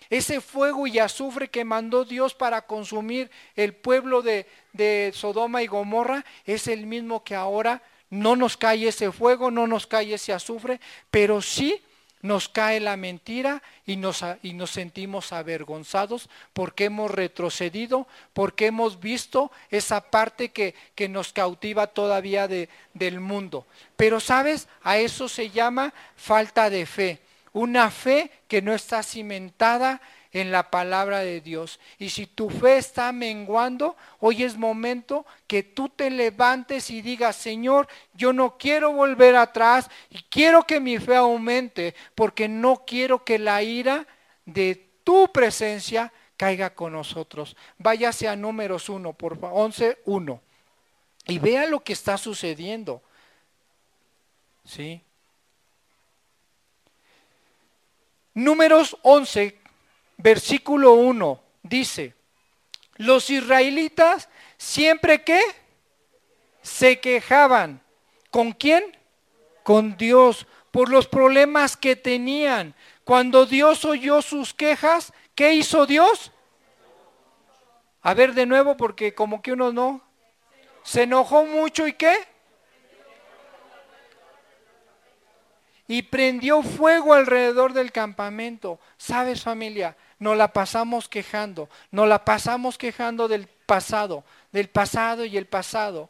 [0.10, 5.68] Ese fuego y azufre que mandó Dios para consumir el pueblo de, de Sodoma y
[5.68, 10.34] Gomorra es el mismo que ahora no nos cae ese fuego, no nos cae ese
[10.34, 10.80] azufre,
[11.12, 11.82] pero sí
[12.26, 14.24] nos cae la mentira y nos,
[14.65, 22.48] sentimos avergonzados porque hemos retrocedido, porque hemos visto esa parte que, que nos cautiva todavía
[22.48, 23.68] de, del mundo.
[23.96, 27.22] Pero sabes, a eso se llama falta de fe,
[27.54, 30.02] una fe que no está cimentada
[30.36, 31.80] en la palabra de Dios.
[31.98, 37.38] Y si tu fe está menguando, hoy es momento que tú te levantes y digas,
[37.38, 43.24] Señor, yo no quiero volver atrás y quiero que mi fe aumente, porque no quiero
[43.24, 44.06] que la ira
[44.45, 47.56] de tu presencia caiga con nosotros.
[47.78, 50.41] Váyase a números 1, por favor, 11, 1.
[51.28, 53.02] Y vea lo que está sucediendo.
[54.65, 55.02] ¿Sí?
[58.34, 59.63] Números 11,
[60.17, 62.13] versículo 1 dice,
[62.97, 65.41] los israelitas siempre que
[66.62, 67.82] se quejaban.
[68.32, 68.97] ¿Con quién?
[69.63, 72.75] Con Dios, por los problemas que tenían.
[73.04, 76.32] Cuando Dios oyó sus quejas, ¿qué hizo Dios?
[78.01, 80.01] A ver de nuevo, porque como que uno no.
[80.84, 82.15] Se enojó mucho y qué?
[85.88, 88.80] Y prendió fuego alrededor del campamento.
[88.98, 89.95] ¿Sabes familia?
[90.19, 96.10] nos la pasamos quejando, nos la pasamos quejando del pasado, del pasado y el pasado.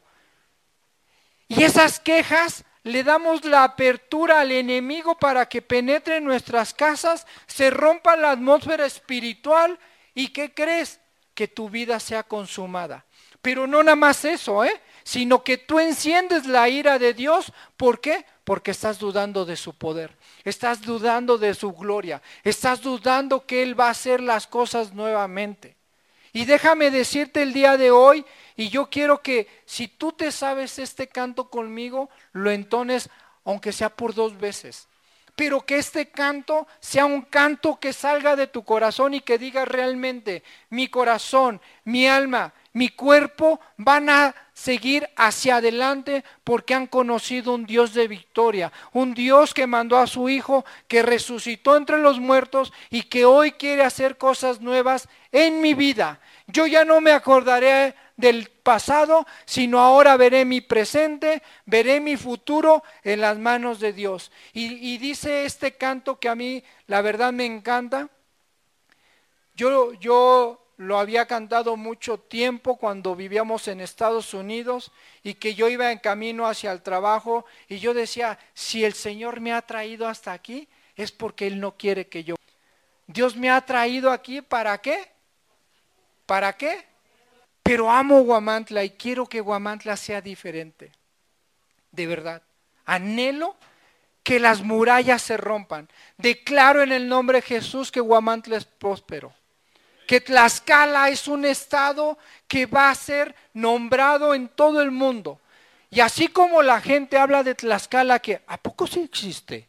[1.48, 7.26] Y esas quejas le damos la apertura al enemigo para que penetre en nuestras casas,
[7.48, 9.80] se rompa la atmósfera espiritual
[10.14, 11.00] y ¿qué crees?
[11.34, 13.06] Que tu vida sea consumada.
[13.42, 14.82] Pero no nada más eso, ¿eh?
[15.04, 17.52] Sino que tú enciendes la ira de Dios.
[17.78, 18.26] ¿Por qué?
[18.46, 23.78] Porque estás dudando de su poder estás dudando de su gloria, estás dudando que Él
[23.78, 25.76] va a hacer las cosas nuevamente.
[26.32, 28.24] Y déjame decirte el día de hoy,
[28.56, 33.10] y yo quiero que si tú te sabes este canto conmigo, lo entones
[33.44, 34.88] aunque sea por dos veces.
[35.36, 39.66] Pero que este canto sea un canto que salga de tu corazón y que diga
[39.66, 47.54] realmente, mi corazón, mi alma, mi cuerpo van a seguir hacia adelante porque han conocido
[47.54, 52.22] un Dios de victoria, un Dios que mandó a su Hijo, que resucitó entre los
[52.22, 56.22] muertos y que hoy quiere hacer cosas nuevas en mi vida.
[56.48, 62.82] Yo ya no me acordaré del pasado, sino ahora veré mi presente, veré mi futuro
[63.04, 64.32] en las manos de Dios.
[64.54, 68.08] Y, dice este canto que a mí la verdad me encanta.
[69.54, 74.92] Yo, yo lo había cantado mucho tiempo cuando vivíamos en Estados Unidos
[75.24, 79.40] y que yo iba en camino hacia el trabajo y yo decía, si el Señor
[79.40, 82.36] me ha traído hasta aquí, es porque Él no quiere que yo.
[83.08, 85.12] Dios me ha traído aquí para qué?
[86.26, 86.86] ¿Para qué?
[87.64, 90.92] Pero amo Guamantla y quiero que Guamantla sea diferente.
[91.92, 92.42] De verdad.
[92.86, 93.56] Anhelo
[94.24, 95.88] que las murallas se rompan.
[96.18, 99.34] Declaro en el nombre de Jesús que Guamantla es próspero.
[100.06, 105.39] Que Tlaxcala es un estado que va a ser nombrado en todo el mundo.
[105.89, 109.68] Y así como la gente habla de Tlaxcala, que ¿a poco sí existe?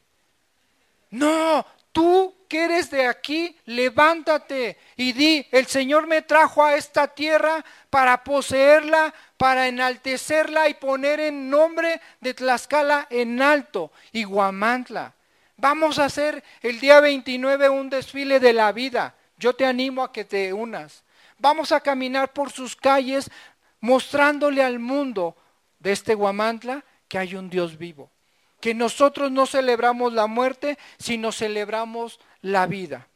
[1.11, 7.09] No, tú que eres de aquí, levántate y di, el Señor me trajo a esta
[7.09, 15.14] tierra para poseerla, para enaltecerla y poner en nombre de Tlaxcala en alto y Guamantla.
[15.57, 19.14] Vamos a hacer el día 29 un desfile de la vida.
[19.37, 21.05] Yo te animo a que te unas.
[21.38, 23.31] Vamos a caminar por sus calles
[23.81, 25.37] mostrándole al mundo
[25.79, 28.11] de este Guamantla que hay un Dios vivo
[28.61, 33.09] que nosotros no celebramos la muerte, sino celebramos la vida.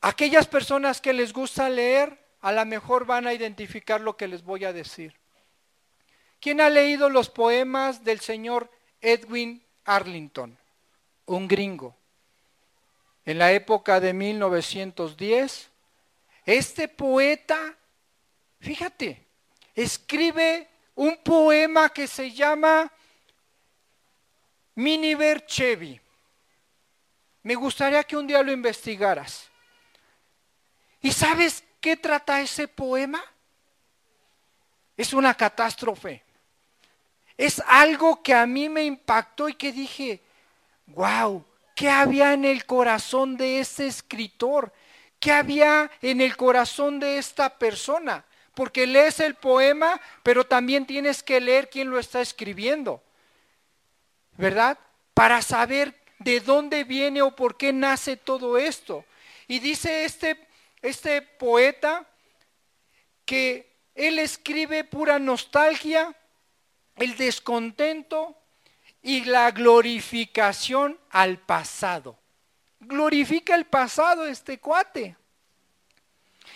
[0.00, 4.42] Aquellas personas que les gusta leer, a lo mejor van a identificar lo que les
[4.42, 5.14] voy a decir.
[6.40, 8.70] ¿Quién ha leído los poemas del señor
[9.02, 10.58] Edwin Arlington?
[11.26, 11.94] Un gringo.
[13.30, 15.70] En la época de 1910,
[16.44, 17.76] este poeta,
[18.58, 19.24] fíjate,
[19.72, 22.92] escribe un poema que se llama
[24.74, 26.00] Miniver Chevy.
[27.44, 29.48] Me gustaría que un día lo investigaras.
[31.00, 33.22] ¿Y sabes qué trata ese poema?
[34.96, 36.24] Es una catástrofe.
[37.36, 40.20] Es algo que a mí me impactó y que dije,
[40.88, 41.44] wow,
[41.80, 44.70] ¿qué había en el corazón de ese escritor?
[45.18, 48.22] ¿Qué había en el corazón de esta persona?
[48.52, 53.02] Porque lees el poema, pero también tienes que leer quién lo está escribiendo.
[54.36, 54.78] ¿Verdad?
[55.14, 59.06] Para saber de dónde viene o por qué nace todo esto.
[59.48, 60.38] Y dice este,
[60.82, 62.06] este poeta
[63.24, 66.14] que él escribe pura nostalgia,
[66.96, 68.36] el descontento
[69.02, 72.18] y la glorificación al pasado.
[72.80, 75.16] Glorifica el pasado este cuate.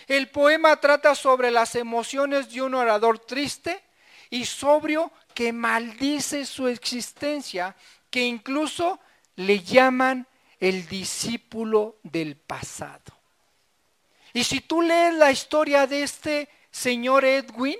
[0.07, 3.83] El poema trata sobre las emociones de un orador triste
[4.29, 7.75] y sobrio que maldice su existencia,
[8.09, 8.99] que incluso
[9.35, 10.27] le llaman
[10.59, 13.13] el discípulo del pasado.
[14.33, 17.77] Y si tú lees la historia de este señor Edwin,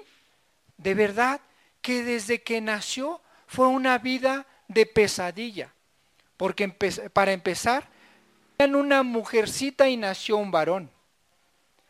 [0.78, 1.42] de verdad
[1.82, 5.74] que desde que nació fue una vida de pesadilla.
[6.38, 6.68] Porque
[7.14, 7.88] para empezar,
[8.58, 10.90] en una mujercita y nació un varón.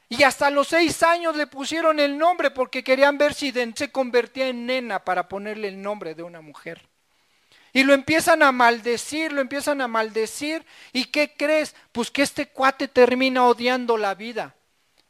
[0.08, 4.48] Y hasta los seis años le pusieron el nombre porque querían ver si se convertía
[4.48, 6.82] en nena para ponerle el nombre de una mujer.
[7.74, 10.66] Y lo empiezan a maldecir, lo empiezan a maldecir.
[10.94, 11.76] ¿Y qué crees?
[11.92, 14.56] Pues que este cuate termina odiando la vida.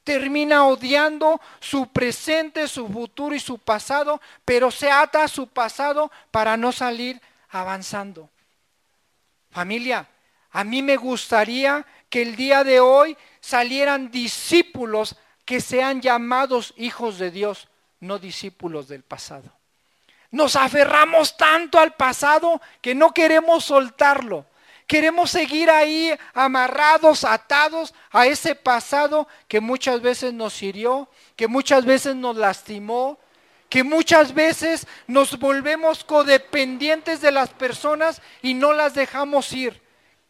[0.04, 6.12] Termina odiando su presente, su futuro y su pasado, pero se ata a su pasado
[6.32, 8.30] para no salir avanzando.
[9.52, 10.08] Familia,
[10.52, 17.20] a mí me gustaría que el día de hoy salieran discípulos que sean llamados hijos
[17.20, 17.68] de Dios,
[18.00, 19.52] no discípulos del pasado.
[20.32, 24.46] Nos aferramos tanto al pasado que no queremos soltarlo.
[24.88, 31.86] Queremos seguir ahí amarrados, atados a ese pasado que muchas veces nos hirió, que muchas
[31.86, 33.18] veces nos lastimó,
[33.76, 39.82] que muchas veces nos volvemos codependientes de las personas y no las dejamos ir.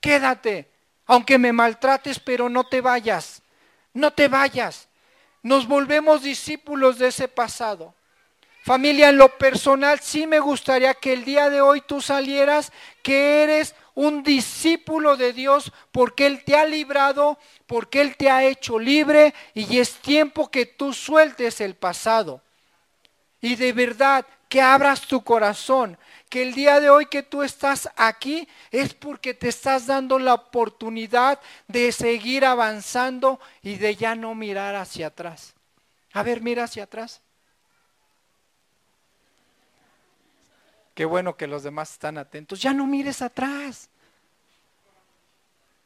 [0.01, 0.67] Quédate,
[1.05, 3.43] aunque me maltrates, pero no te vayas,
[3.93, 4.87] no te vayas.
[5.43, 7.93] Nos volvemos discípulos de ese pasado.
[8.63, 12.71] Familia, en lo personal sí me gustaría que el día de hoy tú salieras
[13.03, 18.43] que eres un discípulo de Dios porque Él te ha librado, porque Él te ha
[18.43, 22.41] hecho libre y es tiempo que tú sueltes el pasado.
[23.45, 27.87] Y de verdad que abras tu corazón, que el día de hoy que tú estás
[27.95, 34.33] aquí es porque te estás dando la oportunidad de seguir avanzando y de ya no
[34.33, 35.53] mirar hacia atrás.
[36.13, 37.21] A ver, mira hacia atrás.
[40.95, 42.59] Qué bueno que los demás están atentos.
[42.59, 43.91] Ya no mires atrás.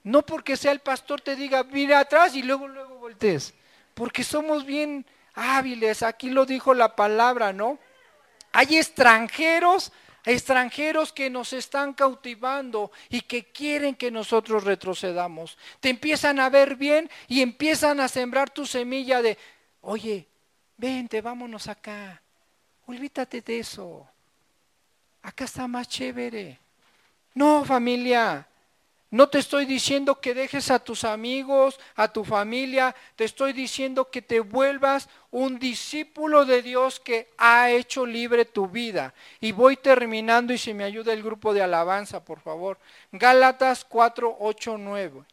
[0.06, 3.54] No porque sea el pastor te diga, mira atrás y luego, luego voltees.
[3.96, 6.04] Porque somos bien hábiles.
[6.04, 7.80] Aquí lo dijo la palabra, ¿no?
[8.52, 9.92] Hay extranjeros,
[10.26, 15.58] extranjeros que nos están cautivando y que quieren que nosotros retrocedamos.
[15.80, 19.38] Te empiezan a ver bien y empiezan a sembrar tu semilla de,
[19.82, 20.28] oye,
[20.78, 22.22] vente, vámonos acá.
[22.88, 24.08] Olvídate de eso.
[25.22, 26.60] Acá está más chévere.
[27.36, 28.49] No, familia,
[29.12, 34.12] no te estoy diciendo que dejes a tus amigos, a tu familia, te estoy diciendo
[34.12, 39.16] que te vuelvas un discípulo de Dios que ha hecho libre tu vida.
[39.40, 42.78] Y voy terminando y si me ayuda el grupo de alabanza, por favor.
[43.12, 45.24] Gálatas 4, 8, 9.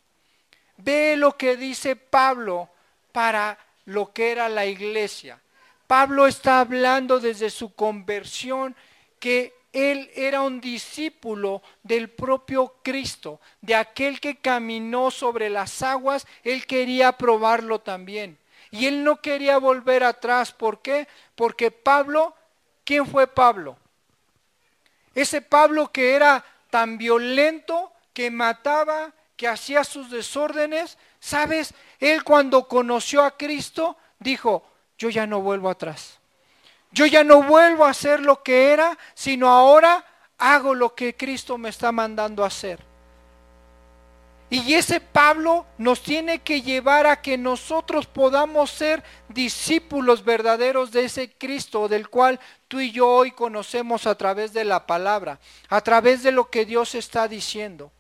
[0.79, 2.71] Ve lo que dice Pablo
[3.13, 5.39] para lo que era la iglesia.
[5.87, 8.75] Pablo está hablando desde su conversión
[9.21, 16.27] que él era un discípulo del propio Cristo, de aquel que caminó sobre las aguas,
[16.45, 18.39] él quería probarlo también.
[18.71, 20.51] Y él no quería volver atrás.
[20.51, 21.07] ¿Por qué?
[21.35, 22.35] Porque Pablo,
[22.85, 23.77] ¿quién fue Pablo?
[25.15, 31.75] Ese Pablo que era tan violento, que mataba, que hacía sus desórdenes, ¿sabes?
[32.01, 34.67] Él cuando conoció a Cristo dijo,
[34.97, 36.19] yo ya no vuelvo atrás.
[36.93, 40.05] Yo ya no vuelvo a hacer lo que era, sino ahora
[40.39, 42.81] hago lo que Cristo me está mandando a hacer.
[44.49, 51.07] Y ese Pablo nos tiene que llevar a que nosotros podamos ser discípulos verdaderos de
[51.07, 55.81] ese Cristo del cual tú y yo hoy conocemos a través de la palabra, a
[55.81, 57.91] través de lo que Dios está diciendo.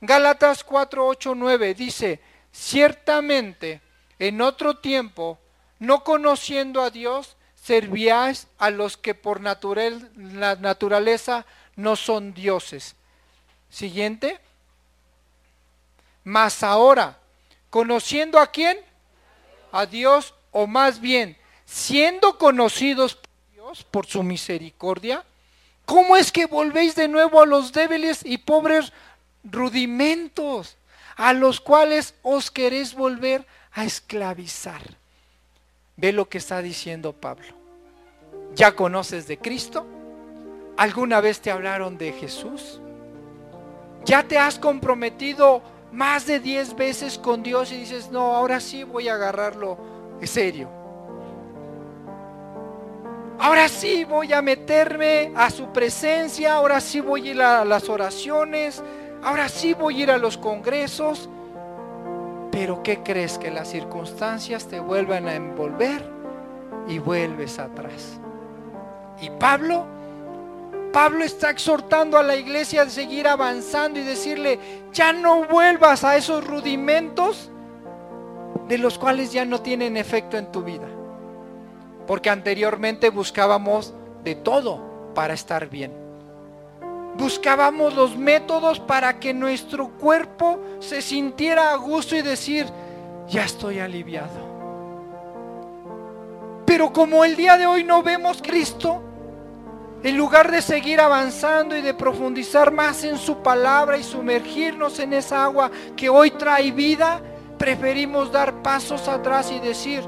[0.00, 3.80] Gálatas 4, 8, 9 dice, ciertamente
[4.18, 5.38] en otro tiempo,
[5.78, 11.46] no conociendo a Dios, servíais a los que por la naturaleza
[11.76, 12.96] no son dioses.
[13.68, 14.40] Siguiente.
[16.24, 17.18] Mas ahora,
[17.68, 18.78] conociendo a quién?
[19.72, 25.24] A Dios, o más bien, siendo conocidos por Dios, por su misericordia,
[25.84, 28.92] ¿cómo es que volvéis de nuevo a los débiles y pobres
[29.44, 30.76] rudimentos,
[31.16, 34.99] a los cuales os queréis volver a esclavizar?
[36.00, 37.46] Ve lo que está diciendo Pablo.
[38.54, 39.86] ¿Ya conoces de Cristo?
[40.78, 42.80] ¿Alguna vez te hablaron de Jesús?
[44.06, 45.60] ¿Ya te has comprometido
[45.92, 49.76] más de diez veces con Dios y dices, no, ahora sí voy a agarrarlo
[50.22, 50.70] en serio?
[53.38, 57.90] Ahora sí voy a meterme a su presencia, ahora sí voy a ir a las
[57.90, 58.82] oraciones,
[59.22, 61.28] ahora sí voy a ir a los congresos.
[62.50, 63.38] Pero ¿qué crees?
[63.38, 66.02] Que las circunstancias te vuelvan a envolver
[66.88, 68.18] y vuelves atrás.
[69.20, 69.86] Y Pablo,
[70.92, 74.58] Pablo está exhortando a la iglesia a seguir avanzando y decirle,
[74.92, 77.50] ya no vuelvas a esos rudimentos
[78.66, 80.88] de los cuales ya no tienen efecto en tu vida.
[82.06, 83.94] Porque anteriormente buscábamos
[84.24, 85.99] de todo para estar bien
[87.20, 92.66] buscábamos los métodos para que nuestro cuerpo se sintiera a gusto y decir,
[93.28, 94.48] ya estoy aliviado.
[96.64, 99.02] Pero como el día de hoy no vemos Cristo,
[100.02, 105.12] en lugar de seguir avanzando y de profundizar más en su palabra y sumergirnos en
[105.12, 107.20] esa agua que hoy trae vida,
[107.58, 110.02] preferimos dar pasos atrás y decir,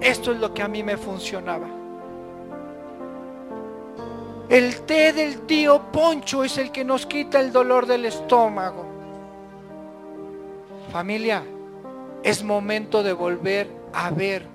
[0.00, 1.75] esto es lo que a mí me funcionaba.
[4.48, 8.86] El té del tío Poncho es el que nos quita el dolor del estómago.
[10.92, 11.42] Familia,
[12.22, 14.46] es momento de volver a ver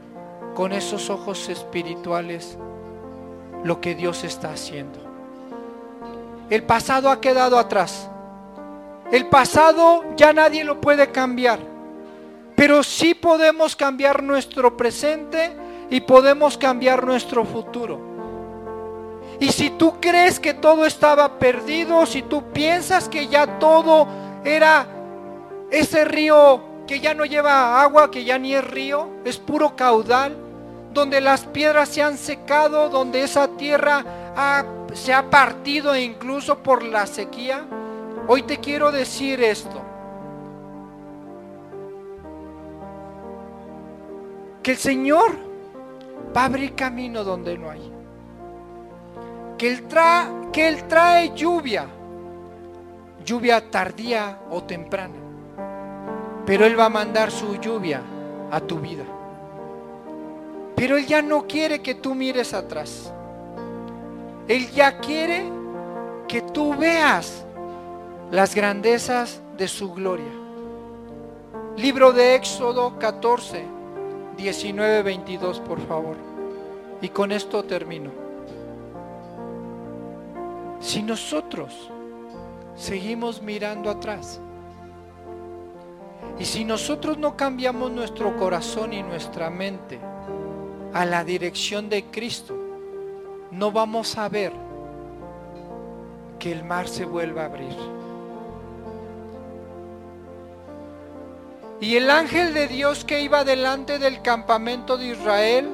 [0.56, 2.58] con esos ojos espirituales
[3.66, 5.00] lo que Dios está haciendo.
[6.50, 8.10] El pasado ha quedado atrás.
[9.12, 11.60] El pasado ya nadie lo puede cambiar.
[12.56, 15.52] Pero sí podemos cambiar nuestro presente
[15.90, 18.11] y podemos cambiar nuestro futuro.
[19.42, 24.08] Y si tú crees que todo estaba perdido, si tú piensas que ya todo
[24.46, 24.86] era
[25.72, 30.38] ese río que ya no lleva agua, que ya ni es río, es puro caudal,
[30.94, 34.06] donde las piedras se han secado, donde esa tierra
[34.94, 37.66] se ha partido incluso por la sequía,
[38.28, 39.82] hoy te quiero decir esto.
[44.62, 45.32] Que el Señor
[46.38, 47.91] va a abrir camino donde no hay
[49.62, 51.86] que Él, trae, que él trae lluvia,
[53.24, 55.20] lluvia tardía o temprana,
[56.48, 58.02] pero Él va a mandar su lluvia
[58.50, 59.04] a tu vida.
[60.76, 63.14] Pero Él ya no quiere que tú mires atrás.
[64.48, 65.44] Él ya quiere
[66.28, 67.46] que tú veas
[68.32, 70.34] las grandezas de su gloria.
[71.78, 73.64] Libro de Éxodo 14,
[74.38, 76.16] 19, 22, por favor.
[77.00, 78.21] Y con esto termino.
[80.82, 81.90] Si nosotros
[82.76, 84.42] seguimos mirando atrás,
[86.40, 90.00] y si nosotros no cambiamos nuestro corazón y nuestra mente
[90.92, 92.58] a la dirección de Cristo,
[93.52, 94.52] no vamos a ver
[96.40, 97.76] que el mar se vuelva a abrir.
[101.80, 105.70] Y el ángel de Dios que iba delante del campamento de Israel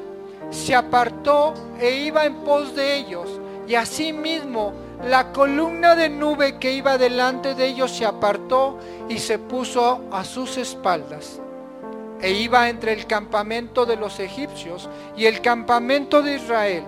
[0.49, 3.39] se apartó e iba en pos de ellos.
[3.67, 4.73] Y asimismo
[5.03, 8.79] la columna de nube que iba delante de ellos se apartó
[9.09, 11.39] y se puso a sus espaldas.
[12.21, 16.83] E iba entre el campamento de los egipcios y el campamento de Israel.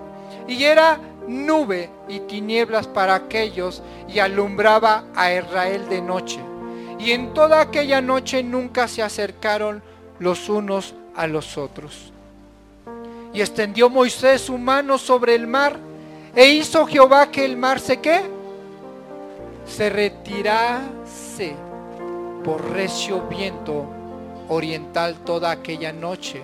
[0.47, 6.39] Y era nube y tinieblas para aquellos y alumbraba a Israel de noche.
[6.97, 9.83] Y en toda aquella noche nunca se acercaron
[10.17, 12.11] los unos a los otros.
[13.33, 15.77] Y extendió Moisés su mano sobre el mar
[16.35, 18.21] e hizo Jehová que el mar se qué?
[19.65, 21.55] Se retirase
[22.43, 23.85] por recio viento
[24.47, 26.41] oriental toda aquella noche.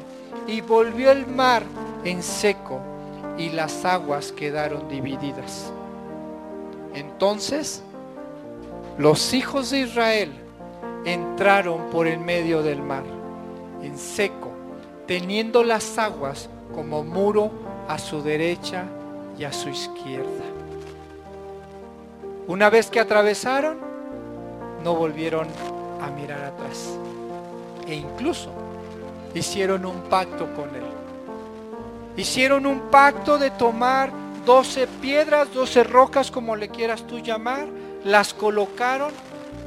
[0.47, 1.63] Y volvió el mar
[2.03, 2.79] en seco
[3.37, 5.71] y las aguas quedaron divididas.
[6.93, 7.83] Entonces
[8.97, 10.31] los hijos de Israel
[11.03, 13.03] entraron por el medio del mar,
[13.81, 14.51] en seco,
[15.05, 17.51] teniendo las aguas como muro
[17.87, 18.85] a su derecha
[19.37, 20.43] y a su izquierda.
[22.47, 23.77] Una vez que atravesaron,
[24.83, 25.47] no volvieron
[26.01, 26.97] a mirar atrás.
[27.87, 28.51] E incluso
[29.33, 30.83] hicieron un pacto con él.
[32.17, 34.11] Hicieron un pacto de tomar
[34.45, 37.67] 12 piedras, 12 rocas, como le quieras tú llamar,
[38.03, 39.11] las colocaron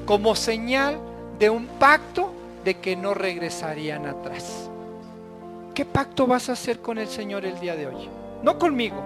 [0.06, 0.98] como señal
[1.38, 2.32] de un pacto
[2.64, 4.70] de que no regresarían atrás.
[5.74, 8.08] ¿Qué pacto vas a hacer con el Señor el día de hoy?
[8.42, 8.96] No conmigo,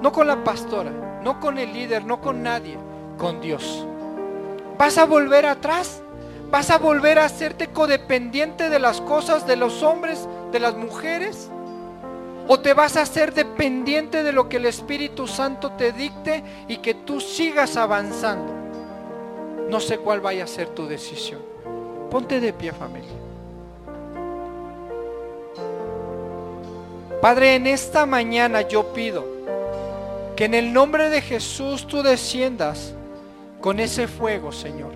[0.00, 2.76] no con la pastora, no con el líder, no con nadie,
[3.16, 3.86] con Dios.
[4.78, 6.02] ¿Vas a volver atrás?
[6.50, 11.50] ¿Vas a volver a hacerte codependiente de las cosas, de los hombres, de las mujeres?
[12.46, 16.78] ¿O te vas a hacer dependiente de lo que el Espíritu Santo te dicte y
[16.78, 18.54] que tú sigas avanzando?
[19.68, 21.42] No sé cuál vaya a ser tu decisión.
[22.10, 23.10] Ponte de pie familia.
[27.20, 29.37] Padre, en esta mañana yo pido
[30.38, 32.94] que en el nombre de Jesús tú desciendas
[33.60, 34.92] con ese fuego, Señor.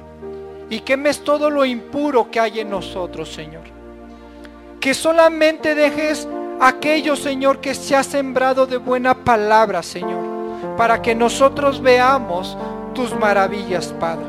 [0.71, 3.65] Y quemes todo lo impuro que hay en nosotros, Señor.
[4.79, 6.29] Que solamente dejes
[6.61, 10.77] aquello, Señor, que se ha sembrado de buena palabra, Señor.
[10.77, 12.57] Para que nosotros veamos
[12.95, 14.27] tus maravillas, Padre.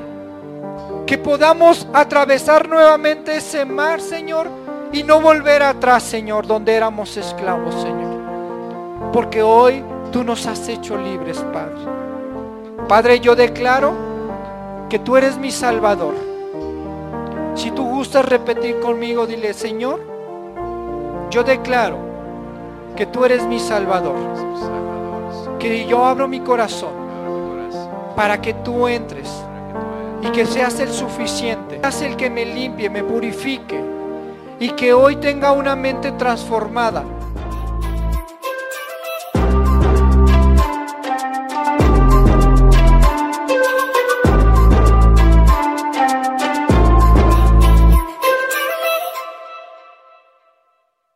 [1.05, 4.47] Que podamos atravesar nuevamente ese mar, Señor,
[4.91, 9.11] y no volver atrás, Señor, donde éramos esclavos, Señor.
[9.11, 9.83] Porque hoy
[10.13, 11.73] tú nos has hecho libres, Padre.
[12.87, 13.93] Padre, yo declaro
[14.87, 16.13] que tú eres mi Salvador.
[17.55, 19.99] Si tú gustas repetir conmigo, dile, Señor,
[21.31, 21.97] yo declaro
[22.95, 24.15] que tú eres mi Salvador.
[25.57, 26.93] Que yo abro mi corazón
[28.15, 29.31] para que tú entres
[30.21, 31.79] y que seas el suficiente.
[31.79, 33.81] Seas el que me limpie, me purifique
[34.59, 37.03] y que hoy tenga una mente transformada